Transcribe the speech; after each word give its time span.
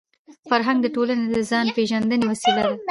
فرهنګ 0.49 0.79
د 0.81 0.87
ټولني 0.95 1.25
د 1.35 1.37
ځان 1.49 1.65
پېژندني 1.75 2.25
وسیله 2.31 2.61
ده. 2.69 2.75